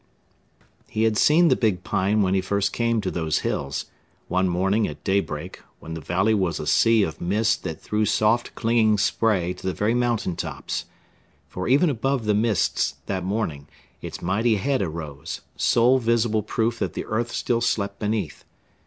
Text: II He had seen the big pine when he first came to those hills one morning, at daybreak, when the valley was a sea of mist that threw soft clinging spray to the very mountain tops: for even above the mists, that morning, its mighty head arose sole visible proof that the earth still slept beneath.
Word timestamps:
II 0.59 0.65
He 0.89 1.03
had 1.03 1.15
seen 1.15 1.49
the 1.49 1.55
big 1.55 1.83
pine 1.83 2.23
when 2.23 2.33
he 2.33 2.41
first 2.41 2.73
came 2.73 3.01
to 3.01 3.11
those 3.11 3.41
hills 3.45 3.85
one 4.29 4.49
morning, 4.49 4.87
at 4.87 5.03
daybreak, 5.03 5.61
when 5.79 5.93
the 5.93 6.01
valley 6.01 6.33
was 6.33 6.59
a 6.59 6.65
sea 6.65 7.03
of 7.03 7.21
mist 7.21 7.61
that 7.61 7.79
threw 7.79 8.03
soft 8.07 8.55
clinging 8.55 8.97
spray 8.97 9.53
to 9.53 9.67
the 9.67 9.75
very 9.75 9.93
mountain 9.93 10.35
tops: 10.35 10.85
for 11.47 11.67
even 11.67 11.91
above 11.91 12.25
the 12.25 12.33
mists, 12.33 12.95
that 13.05 13.23
morning, 13.23 13.67
its 14.01 14.23
mighty 14.23 14.55
head 14.55 14.81
arose 14.81 15.41
sole 15.55 15.99
visible 15.99 16.41
proof 16.41 16.79
that 16.79 16.93
the 16.93 17.05
earth 17.05 17.31
still 17.31 17.61
slept 17.61 17.99
beneath. 17.99 18.43